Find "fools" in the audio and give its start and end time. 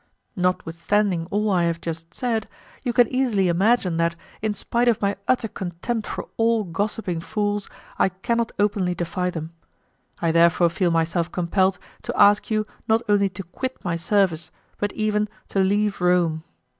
7.19-7.69